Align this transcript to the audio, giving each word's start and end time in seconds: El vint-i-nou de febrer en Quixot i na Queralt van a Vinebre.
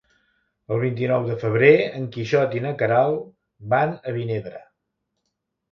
El 0.75 0.79
vint-i-nou 0.83 1.27
de 1.27 1.35
febrer 1.43 1.69
en 1.99 2.09
Quixot 2.17 2.59
i 2.61 2.65
na 2.67 2.73
Queralt 2.81 3.25
van 3.77 3.95
a 4.13 4.19
Vinebre. 4.21 4.65